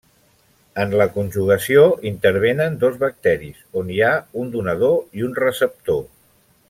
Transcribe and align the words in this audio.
En 0.83 0.93
la 1.01 1.05
conjugació 1.17 1.83
intervenen 2.11 2.79
dos 2.85 2.97
bacteris 3.03 3.61
on 3.83 3.93
hi 3.97 4.01
ha 4.09 4.15
un 4.45 4.51
donador 4.57 4.97
i 5.21 5.27
un 5.29 5.39
receptor. 5.45 6.03